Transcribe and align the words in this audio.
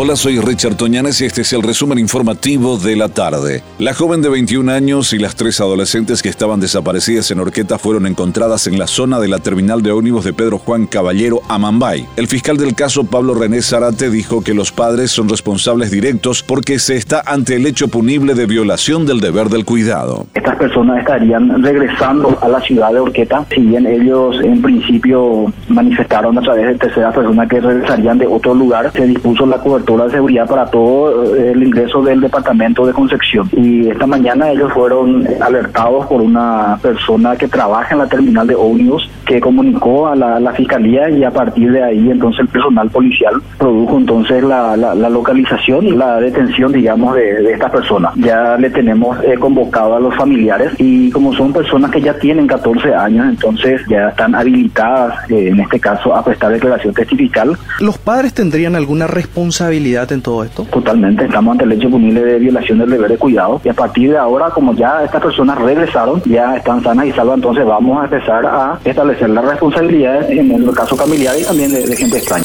Hola, 0.00 0.14
soy 0.14 0.38
Richard 0.38 0.76
Toñanes 0.76 1.20
y 1.20 1.24
este 1.24 1.40
es 1.40 1.52
el 1.52 1.60
resumen 1.60 1.98
informativo 1.98 2.78
de 2.78 2.94
la 2.94 3.08
tarde. 3.08 3.64
La 3.80 3.94
joven 3.94 4.22
de 4.22 4.28
21 4.28 4.70
años 4.70 5.12
y 5.12 5.18
las 5.18 5.34
tres 5.34 5.60
adolescentes 5.60 6.22
que 6.22 6.28
estaban 6.28 6.60
desaparecidas 6.60 7.32
en 7.32 7.40
Orqueta 7.40 7.78
fueron 7.78 8.06
encontradas 8.06 8.68
en 8.68 8.78
la 8.78 8.86
zona 8.86 9.18
de 9.18 9.26
la 9.26 9.40
terminal 9.40 9.82
de 9.82 9.90
ómnibus 9.90 10.24
de 10.24 10.32
Pedro 10.32 10.58
Juan 10.58 10.86
Caballero, 10.86 11.40
Amambay. 11.48 12.06
El 12.14 12.28
fiscal 12.28 12.56
del 12.58 12.76
caso, 12.76 13.10
Pablo 13.10 13.34
René 13.34 13.60
Zarate, 13.60 14.08
dijo 14.08 14.40
que 14.44 14.54
los 14.54 14.70
padres 14.70 15.10
son 15.10 15.28
responsables 15.28 15.90
directos 15.90 16.44
porque 16.44 16.78
se 16.78 16.96
está 16.96 17.24
ante 17.26 17.56
el 17.56 17.66
hecho 17.66 17.88
punible 17.88 18.34
de 18.34 18.46
violación 18.46 19.04
del 19.04 19.18
deber 19.18 19.48
del 19.48 19.64
cuidado. 19.64 20.28
Estas 20.32 20.58
personas 20.58 21.00
estarían 21.00 21.60
regresando 21.60 22.38
a 22.40 22.46
la 22.46 22.60
ciudad 22.60 22.92
de 22.92 23.00
Orqueta, 23.00 23.44
si 23.52 23.62
bien 23.62 23.84
ellos 23.84 24.36
en 24.44 24.62
principio 24.62 25.52
manifestaron 25.66 26.38
a 26.38 26.40
través 26.40 26.68
de 26.68 26.74
tercera 26.76 27.10
persona 27.10 27.48
que 27.48 27.60
regresarían 27.60 28.18
de 28.18 28.28
otro 28.28 28.54
lugar, 28.54 28.92
se 28.92 29.04
dispuso 29.04 29.44
la 29.44 29.58
cobertura 29.58 29.87
toda 29.88 30.04
de 30.04 30.10
seguridad 30.10 30.46
para 30.46 30.66
todo 30.66 31.34
eh, 31.34 31.52
el 31.52 31.62
ingreso 31.62 32.02
del 32.02 32.20
departamento 32.20 32.84
de 32.86 32.92
Concepción. 32.92 33.48
Y 33.56 33.88
esta 33.88 34.06
mañana 34.06 34.50
ellos 34.50 34.70
fueron 34.74 35.26
alertados 35.40 36.06
por 36.06 36.20
una 36.20 36.78
persona 36.82 37.36
que 37.36 37.48
trabaja 37.48 37.94
en 37.94 38.00
la 38.00 38.06
terminal 38.06 38.46
de 38.46 38.54
ómnibus 38.54 39.08
que 39.24 39.40
comunicó 39.40 40.08
a 40.08 40.14
la, 40.14 40.52
fiscalía 40.52 41.08
y 41.10 41.22
a 41.22 41.30
partir 41.30 41.70
de 41.70 41.82
ahí 41.82 42.10
entonces 42.10 42.40
el 42.40 42.48
personal 42.48 42.90
policial 42.90 43.34
produjo 43.58 43.98
entonces 43.98 44.42
la, 44.42 44.76
localización 45.08 45.86
y 45.86 45.90
la 45.92 46.20
detención 46.20 46.72
digamos 46.72 47.14
de, 47.14 47.52
esta 47.52 47.70
persona. 47.70 48.10
Ya 48.16 48.56
le 48.58 48.70
tenemos 48.70 49.16
eh, 49.24 49.36
convocado 49.38 49.96
a 49.96 50.00
los 50.00 50.14
familiares 50.16 50.72
y 50.78 51.10
como 51.10 51.32
son 51.34 51.52
personas 51.52 51.90
que 51.90 52.00
ya 52.00 52.14
tienen 52.14 52.46
14 52.46 52.94
años 52.94 53.26
entonces 53.28 53.80
ya 53.88 54.08
están 54.08 54.34
habilitadas 54.34 55.30
eh, 55.30 55.48
en 55.48 55.60
este 55.60 55.78
caso 55.78 56.14
a 56.14 56.24
prestar 56.24 56.52
declaración 56.52 56.92
testifical. 56.92 57.56
¿Los 57.80 57.96
padres 57.98 58.34
tendrían 58.34 58.74
alguna 58.74 59.06
responsabilidad 59.06 59.67
en 59.70 60.22
todo 60.22 60.44
esto? 60.44 60.64
Totalmente, 60.64 61.24
estamos 61.24 61.52
ante 61.52 61.64
el 61.64 61.72
hecho 61.72 61.90
punible 61.90 62.22
de 62.22 62.38
violación 62.38 62.78
del 62.78 62.90
deber 62.90 63.10
de 63.10 63.18
cuidado 63.18 63.60
y 63.64 63.68
a 63.68 63.74
partir 63.74 64.10
de 64.10 64.18
ahora, 64.18 64.50
como 64.50 64.74
ya 64.74 65.04
estas 65.04 65.22
personas 65.22 65.58
regresaron, 65.58 66.22
ya 66.24 66.56
están 66.56 66.82
sanas 66.82 67.06
y 67.06 67.12
salvas, 67.12 67.36
entonces 67.36 67.64
vamos 67.66 68.00
a 68.00 68.04
empezar 68.04 68.46
a 68.46 68.78
establecer 68.84 69.30
las 69.30 69.44
responsabilidades 69.44 70.30
en 70.30 70.50
el 70.50 70.74
caso 70.74 70.96
familiar 70.96 71.34
y 71.38 71.44
también 71.44 71.72
de 71.72 71.96
gente 71.96 72.18
extraña. 72.18 72.44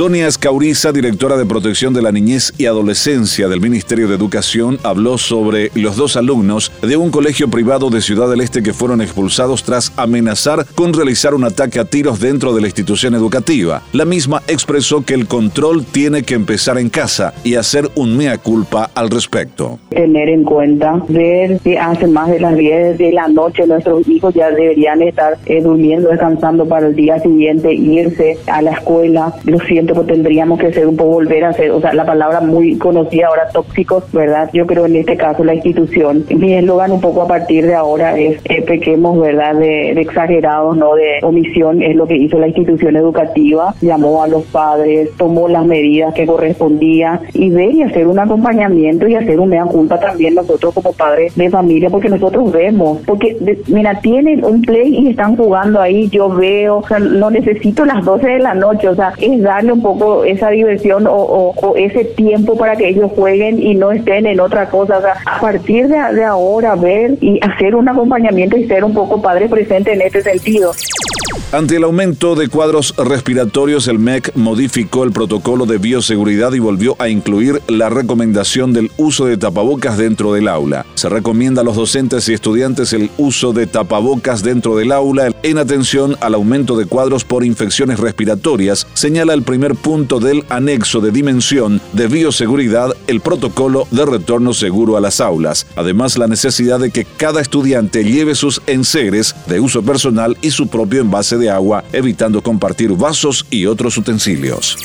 Sonia 0.00 0.28
Escauriza, 0.28 0.92
directora 0.92 1.36
de 1.36 1.44
Protección 1.44 1.92
de 1.92 2.00
la 2.00 2.10
Niñez 2.10 2.54
y 2.56 2.64
Adolescencia 2.64 3.48
del 3.48 3.60
Ministerio 3.60 4.08
de 4.08 4.14
Educación, 4.14 4.78
habló 4.82 5.18
sobre 5.18 5.70
los 5.74 5.94
dos 5.96 6.16
alumnos 6.16 6.72
de 6.80 6.96
un 6.96 7.10
colegio 7.10 7.50
privado 7.50 7.90
de 7.90 8.00
Ciudad 8.00 8.30
del 8.30 8.40
Este 8.40 8.62
que 8.62 8.72
fueron 8.72 9.02
expulsados 9.02 9.62
tras 9.62 9.92
amenazar 9.98 10.64
con 10.74 10.94
realizar 10.94 11.34
un 11.34 11.44
ataque 11.44 11.78
a 11.78 11.84
tiros 11.84 12.18
dentro 12.18 12.54
de 12.54 12.62
la 12.62 12.68
institución 12.68 13.14
educativa. 13.14 13.82
La 13.92 14.06
misma 14.06 14.40
expresó 14.48 15.04
que 15.04 15.12
el 15.12 15.26
control 15.26 15.84
tiene 15.84 16.22
que 16.22 16.32
empezar 16.32 16.78
en 16.78 16.88
casa 16.88 17.34
y 17.44 17.56
hacer 17.56 17.90
un 17.94 18.16
mea 18.16 18.38
culpa 18.38 18.90
al 18.94 19.10
respecto. 19.10 19.80
Tener 19.90 20.30
en 20.30 20.44
cuenta, 20.44 20.98
ver 21.10 21.58
si 21.62 21.76
hace 21.76 22.06
más 22.06 22.30
de 22.30 22.40
las 22.40 22.56
10 22.56 22.96
de 22.96 23.12
la 23.12 23.28
noche 23.28 23.66
nuestros 23.66 24.08
hijos 24.08 24.32
ya 24.32 24.50
deberían 24.50 25.02
estar 25.02 25.36
eh, 25.44 25.60
durmiendo, 25.60 26.08
descansando 26.08 26.64
para 26.64 26.86
el 26.86 26.96
día 26.96 27.18
siguiente, 27.20 27.74
irse 27.74 28.38
a 28.46 28.62
la 28.62 28.70
escuela. 28.70 29.34
Los 29.90 30.06
pues 30.06 30.06
tendríamos 30.06 30.60
que 30.60 30.72
ser 30.72 30.86
un 30.86 30.96
poco 30.96 31.10
volver 31.10 31.44
a 31.44 31.52
ser, 31.52 31.72
o 31.72 31.80
sea, 31.80 31.92
la 31.92 32.06
palabra 32.06 32.40
muy 32.40 32.78
conocida 32.78 33.26
ahora, 33.26 33.48
tóxicos, 33.52 34.04
¿verdad? 34.12 34.48
Yo 34.52 34.64
creo 34.64 34.86
en 34.86 34.94
este 34.94 35.16
caso 35.16 35.42
la 35.42 35.52
institución, 35.52 36.24
mi 36.30 36.54
eslogan 36.54 36.92
un 36.92 37.00
poco 37.00 37.22
a 37.22 37.26
partir 37.26 37.66
de 37.66 37.74
ahora 37.74 38.16
es 38.16 38.40
que 38.42 38.62
pequemos, 38.62 39.18
¿verdad? 39.20 39.56
De, 39.56 39.90
exagerados, 40.00 40.76
¿no? 40.76 40.94
De 40.94 41.18
omisión, 41.22 41.82
es 41.82 41.96
lo 41.96 42.06
que 42.06 42.16
hizo 42.16 42.38
la 42.38 42.46
institución 42.46 42.94
educativa, 42.94 43.74
llamó 43.80 44.22
a 44.22 44.28
los 44.28 44.44
padres, 44.44 45.10
tomó 45.16 45.48
las 45.48 45.66
medidas 45.66 46.14
que 46.14 46.24
correspondían 46.24 47.22
y 47.34 47.50
ver 47.50 47.72
y 47.72 47.82
hacer 47.82 48.06
un 48.06 48.20
acompañamiento 48.20 49.08
y 49.08 49.16
hacer 49.16 49.40
un 49.40 49.48
mea 49.48 49.64
culpa 49.64 49.98
también 49.98 50.36
nosotros 50.36 50.72
como 50.72 50.92
padres 50.92 51.34
de 51.34 51.50
familia, 51.50 51.90
porque 51.90 52.08
nosotros 52.08 52.52
vemos, 52.52 53.00
porque 53.04 53.36
mira, 53.66 54.00
tienen 54.00 54.44
un 54.44 54.62
play 54.62 54.94
y 54.94 55.08
están 55.08 55.36
jugando 55.36 55.80
ahí, 55.80 56.08
yo 56.10 56.28
veo, 56.28 56.78
o 56.78 56.86
sea, 56.86 57.00
no 57.00 57.28
necesito 57.28 57.84
las 57.84 58.04
12 58.04 58.26
de 58.28 58.38
la 58.38 58.54
noche, 58.54 58.88
o 58.88 58.94
sea, 58.94 59.12
es 59.18 59.42
darle 59.42 59.69
un 59.72 59.82
poco 59.82 60.24
esa 60.24 60.50
diversión 60.50 61.06
o, 61.08 61.54
ese 61.76 62.04
tiempo 62.04 62.56
para 62.56 62.76
que 62.76 62.88
ellos 62.88 63.10
jueguen 63.14 63.62
y 63.62 63.74
no 63.74 63.92
estén 63.92 64.26
en 64.26 64.40
otra 64.40 64.68
cosa. 64.68 64.98
O 64.98 65.00
sea, 65.00 65.14
a 65.26 65.40
partir 65.40 65.88
de, 65.88 65.96
de 66.14 66.24
ahora, 66.24 66.74
ver 66.74 67.16
y 67.20 67.40
hacer 67.42 67.74
un 67.74 67.88
acompañamiento 67.88 68.56
y 68.56 68.66
ser 68.66 68.84
un 68.84 68.94
poco 68.94 69.20
padre 69.20 69.48
presente 69.48 69.92
en 69.92 70.02
este 70.02 70.22
sentido. 70.22 70.72
Ante 71.52 71.74
el 71.74 71.82
aumento 71.82 72.36
de 72.36 72.46
cuadros 72.46 72.94
respiratorios, 72.96 73.88
el 73.88 73.98
MEC 73.98 74.36
modificó 74.36 75.02
el 75.02 75.10
protocolo 75.10 75.66
de 75.66 75.78
bioseguridad 75.78 76.52
y 76.52 76.60
volvió 76.60 76.94
a 77.00 77.08
incluir 77.08 77.60
la 77.66 77.88
recomendación 77.88 78.72
del 78.72 78.92
uso 78.96 79.26
de 79.26 79.36
tapabocas 79.36 79.98
dentro 79.98 80.32
del 80.32 80.46
aula. 80.46 80.86
Se 80.94 81.08
recomienda 81.08 81.62
a 81.62 81.64
los 81.64 81.74
docentes 81.74 82.28
y 82.28 82.34
estudiantes 82.34 82.92
el 82.92 83.10
uso 83.18 83.52
de 83.52 83.66
tapabocas 83.66 84.44
dentro 84.44 84.76
del 84.76 84.92
aula 84.92 85.32
en 85.42 85.58
atención 85.58 86.16
al 86.20 86.34
aumento 86.34 86.76
de 86.76 86.86
cuadros 86.86 87.24
por 87.24 87.44
infecciones 87.44 87.98
respiratorias, 87.98 88.86
señala 88.94 89.34
el 89.34 89.42
primer 89.42 89.74
punto 89.74 90.20
del 90.20 90.44
anexo 90.50 91.00
de 91.00 91.10
dimensión 91.10 91.80
de 91.94 92.06
bioseguridad, 92.06 92.94
el 93.08 93.20
protocolo 93.20 93.88
de 93.90 94.06
retorno 94.06 94.54
seguro 94.54 94.96
a 94.96 95.00
las 95.00 95.20
aulas. 95.20 95.66
Además, 95.74 96.16
la 96.16 96.28
necesidad 96.28 96.78
de 96.78 96.92
que 96.92 97.04
cada 97.04 97.40
estudiante 97.40 98.04
lleve 98.04 98.36
sus 98.36 98.62
enseres 98.68 99.34
de 99.48 99.58
uso 99.58 99.82
personal 99.82 100.38
y 100.42 100.52
su 100.52 100.68
propio 100.68 101.00
envase 101.00 101.39
de 101.39 101.39
agua, 101.48 101.84
evitando 101.92 102.42
compartir 102.42 102.90
vasos 102.90 103.46
y 103.50 103.66
otros 103.66 103.96
utensilios. 103.96 104.76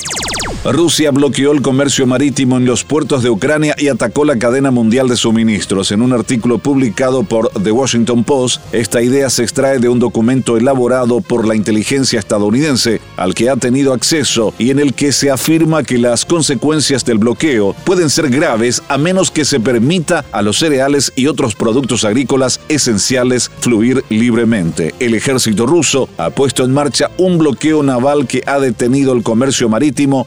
Rusia 0.72 1.12
bloqueó 1.12 1.52
el 1.52 1.62
comercio 1.62 2.06
marítimo 2.08 2.56
en 2.56 2.64
los 2.64 2.82
puertos 2.82 3.22
de 3.22 3.30
Ucrania 3.30 3.76
y 3.78 3.86
atacó 3.86 4.24
la 4.24 4.36
cadena 4.36 4.72
mundial 4.72 5.08
de 5.08 5.16
suministros. 5.16 5.92
En 5.92 6.02
un 6.02 6.12
artículo 6.12 6.58
publicado 6.58 7.22
por 7.22 7.50
The 7.50 7.70
Washington 7.70 8.24
Post, 8.24 8.60
esta 8.72 9.00
idea 9.00 9.30
se 9.30 9.44
extrae 9.44 9.78
de 9.78 9.88
un 9.88 10.00
documento 10.00 10.56
elaborado 10.56 11.20
por 11.20 11.46
la 11.46 11.54
inteligencia 11.54 12.18
estadounidense 12.18 13.00
al 13.16 13.34
que 13.34 13.48
ha 13.48 13.56
tenido 13.56 13.92
acceso 13.92 14.54
y 14.58 14.70
en 14.70 14.80
el 14.80 14.94
que 14.94 15.12
se 15.12 15.30
afirma 15.30 15.84
que 15.84 15.98
las 15.98 16.24
consecuencias 16.24 17.04
del 17.04 17.18
bloqueo 17.18 17.74
pueden 17.84 18.10
ser 18.10 18.28
graves 18.28 18.82
a 18.88 18.98
menos 18.98 19.30
que 19.30 19.44
se 19.44 19.60
permita 19.60 20.24
a 20.32 20.42
los 20.42 20.58
cereales 20.58 21.12
y 21.14 21.28
otros 21.28 21.54
productos 21.54 22.04
agrícolas 22.04 22.60
esenciales 22.68 23.52
fluir 23.60 24.04
libremente. 24.08 24.94
El 24.98 25.14
ejército 25.14 25.64
ruso 25.64 26.08
ha 26.18 26.30
puesto 26.30 26.64
en 26.64 26.72
marcha 26.72 27.12
un 27.18 27.38
bloqueo 27.38 27.84
naval 27.84 28.26
que 28.26 28.42
ha 28.46 28.58
detenido 28.58 29.12
el 29.12 29.22
comercio 29.22 29.68
marítimo 29.68 30.26